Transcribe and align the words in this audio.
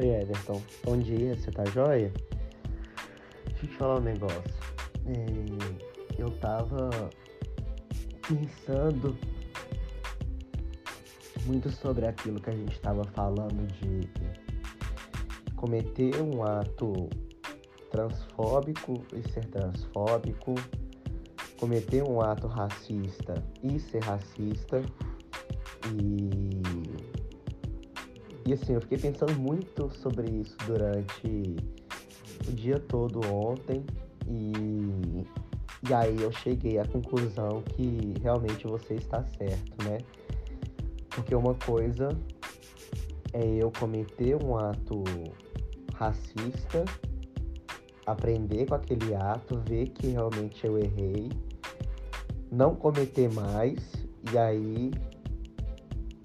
Everton. 0.00 0.62
Bom 0.84 0.98
dia, 0.98 1.36
você 1.36 1.50
tá 1.50 1.64
joia? 1.66 2.12
Deixa 3.46 3.64
eu 3.64 3.68
te 3.68 3.76
falar 3.76 3.96
um 3.96 4.02
negócio. 4.02 4.42
É, 5.06 6.20
eu 6.20 6.30
tava 6.38 6.90
pensando 8.26 9.16
muito 11.44 11.70
sobre 11.70 12.06
aquilo 12.06 12.40
que 12.40 12.50
a 12.50 12.52
gente 12.52 12.72
estava 12.72 13.04
falando 13.04 13.66
de 13.80 14.08
cometer 15.56 16.20
um 16.22 16.42
ato 16.42 17.08
transfóbico 17.90 19.04
e 19.12 19.28
ser 19.30 19.44
transfóbico, 19.46 20.54
cometer 21.58 22.02
um 22.02 22.20
ato 22.20 22.46
racista 22.46 23.34
e 23.62 23.78
ser 23.78 24.02
racista. 24.02 24.82
E, 25.94 26.30
e 28.44 28.52
assim, 28.52 28.74
eu 28.74 28.80
fiquei 28.80 28.98
pensando 28.98 29.38
muito 29.38 29.90
sobre 29.90 30.28
isso 30.30 30.56
durante 30.66 31.56
o 32.48 32.52
dia 32.52 32.78
todo 32.80 33.20
ontem 33.32 33.84
e, 34.26 35.24
e 35.88 35.94
aí 35.94 36.20
eu 36.20 36.32
cheguei 36.32 36.78
à 36.78 36.84
conclusão 36.84 37.62
que 37.62 38.14
realmente 38.20 38.66
você 38.66 38.94
está 38.94 39.24
certo, 39.24 39.84
né? 39.84 39.98
Porque 41.10 41.34
uma 41.34 41.54
coisa 41.54 42.08
é 43.32 43.44
eu 43.44 43.70
cometer 43.78 44.36
um 44.42 44.56
ato 44.56 45.04
racista, 45.94 46.84
aprender 48.06 48.66
com 48.66 48.74
aquele 48.74 49.14
ato, 49.14 49.60
ver 49.68 49.88
que 49.90 50.08
realmente 50.08 50.66
eu 50.66 50.78
errei, 50.78 51.30
não 52.50 52.74
cometer 52.74 53.32
mais, 53.32 53.78
e 54.32 54.38
aí 54.38 54.90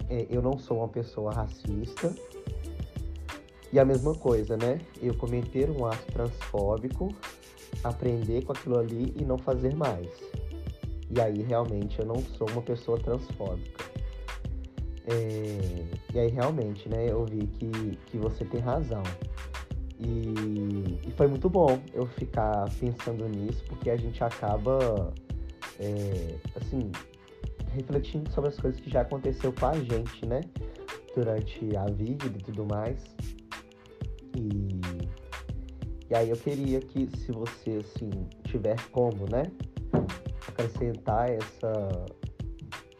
é, 0.08 0.26
eu 0.30 0.42
não 0.42 0.58
sou 0.58 0.78
uma 0.78 0.88
pessoa 0.88 1.32
racista. 1.32 2.14
E 3.72 3.78
a 3.78 3.84
mesma 3.84 4.14
coisa, 4.14 4.56
né? 4.56 4.80
Eu 5.00 5.14
cometer 5.14 5.70
um 5.70 5.84
ato 5.84 6.10
transfóbico, 6.12 7.14
aprender 7.84 8.42
com 8.44 8.52
aquilo 8.52 8.78
ali 8.78 9.14
e 9.16 9.24
não 9.24 9.36
fazer 9.36 9.74
mais. 9.74 10.08
E 11.10 11.20
aí 11.20 11.42
realmente 11.42 11.98
eu 11.98 12.06
não 12.06 12.18
sou 12.18 12.48
uma 12.50 12.62
pessoa 12.62 12.98
transfóbica. 12.98 13.84
É, 15.06 15.86
e 16.12 16.18
aí 16.18 16.28
realmente, 16.28 16.88
né, 16.88 17.10
eu 17.10 17.24
vi 17.24 17.46
que, 17.46 17.70
que 18.06 18.18
você 18.18 18.44
tem 18.44 18.60
razão. 18.60 19.02
E, 19.98 21.08
e, 21.08 21.10
foi 21.16 21.26
muito 21.26 21.48
bom 21.50 21.78
eu 21.92 22.06
ficar 22.06 22.66
pensando 22.78 23.26
nisso, 23.28 23.64
porque 23.66 23.90
a 23.90 23.96
gente 23.96 24.22
acaba, 24.22 25.12
é, 25.80 26.36
assim, 26.54 26.92
refletindo 27.72 28.30
sobre 28.32 28.50
as 28.50 28.58
coisas 28.58 28.80
que 28.80 28.90
já 28.90 29.02
aconteceu 29.02 29.52
com 29.52 29.66
a 29.66 29.74
gente, 29.74 30.26
né? 30.26 30.40
Durante 31.14 31.76
a 31.76 31.86
vida 31.86 32.26
e 32.26 32.42
tudo 32.42 32.66
mais. 32.66 33.14
E, 34.36 34.80
e 36.10 36.14
aí 36.14 36.30
eu 36.30 36.36
queria 36.36 36.80
que, 36.80 37.08
se 37.16 37.32
você, 37.32 37.80
assim, 37.84 38.10
tiver 38.44 38.76
como, 38.90 39.26
né? 39.30 39.42
Acrescentar 40.46 41.30
essa, 41.30 42.06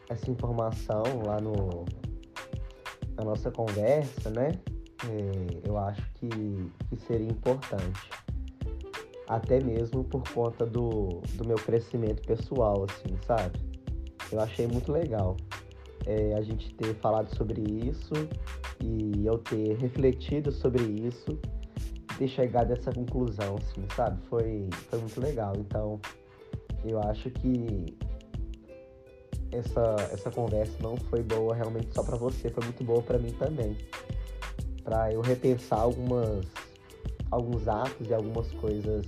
essa 0.09 0.29
informação 0.29 1.03
lá 1.25 1.39
no, 1.39 1.85
na 3.17 3.23
nossa 3.23 3.51
conversa, 3.51 4.29
né? 4.29 4.51
É, 5.07 5.67
eu 5.67 5.77
acho 5.77 6.01
que, 6.13 6.29
que 6.29 6.95
seria 7.07 7.27
importante. 7.27 8.09
Até 9.27 9.63
mesmo 9.63 10.03
por 10.03 10.23
conta 10.33 10.65
do, 10.65 11.21
do 11.35 11.47
meu 11.47 11.57
crescimento 11.57 12.21
pessoal, 12.23 12.85
assim, 12.89 13.15
sabe? 13.25 13.68
Eu 14.31 14.39
achei 14.39 14.67
muito 14.67 14.91
legal 14.91 15.35
é, 16.05 16.33
a 16.35 16.41
gente 16.41 16.73
ter 16.75 16.93
falado 16.95 17.35
sobre 17.35 17.61
isso 17.61 18.13
e 18.81 19.25
eu 19.25 19.37
ter 19.37 19.77
refletido 19.77 20.51
sobre 20.51 20.83
isso 20.83 21.37
e 22.11 22.17
ter 22.17 22.27
chegado 22.27 22.71
a 22.71 22.73
essa 22.73 22.91
conclusão, 22.91 23.57
assim, 23.57 23.85
sabe? 23.95 24.19
Foi, 24.27 24.69
foi 24.89 24.99
muito 24.99 25.19
legal. 25.19 25.53
Então, 25.57 25.99
eu 26.85 27.01
acho 27.03 27.29
que 27.31 27.97
essa, 29.51 29.95
essa 30.11 30.31
conversa 30.31 30.73
não 30.81 30.95
foi 30.95 31.23
boa 31.23 31.55
realmente 31.55 31.93
só 31.93 32.03
para 32.03 32.17
você, 32.17 32.49
foi 32.49 32.63
muito 32.63 32.83
boa 32.83 33.01
para 33.01 33.17
mim 33.17 33.31
também. 33.31 33.75
Para 34.83 35.11
eu 35.11 35.21
repensar 35.21 35.79
algumas 35.79 36.45
alguns 37.31 37.67
atos 37.67 38.09
e 38.09 38.13
algumas 38.13 38.51
coisas 38.53 39.05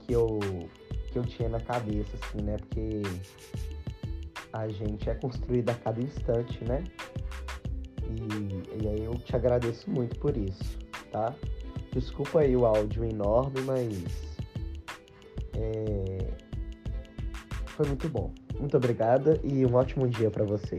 que 0.00 0.12
eu 0.12 0.40
que 1.12 1.18
eu 1.18 1.24
tinha 1.24 1.48
na 1.48 1.60
cabeça 1.60 2.10
assim, 2.20 2.42
né? 2.42 2.56
Porque 2.56 3.02
a 4.52 4.68
gente 4.68 5.08
é 5.08 5.14
construído 5.14 5.70
a 5.70 5.74
cada 5.74 6.00
instante, 6.00 6.64
né? 6.64 6.84
E, 8.02 8.84
e 8.84 8.88
aí 8.88 9.04
eu 9.04 9.14
te 9.14 9.34
agradeço 9.34 9.90
muito 9.90 10.18
por 10.18 10.36
isso, 10.36 10.78
tá? 11.10 11.34
Desculpa 11.92 12.40
aí 12.40 12.56
o 12.56 12.66
áudio 12.66 13.04
enorme, 13.04 13.60
mas 13.62 14.38
é... 15.54 16.18
foi 17.66 17.86
muito 17.86 18.08
bom. 18.08 18.32
Muito 18.58 18.76
obrigada 18.76 19.40
e 19.42 19.64
um 19.66 19.74
ótimo 19.74 20.08
dia 20.08 20.30
para 20.30 20.44
você. 20.44 20.78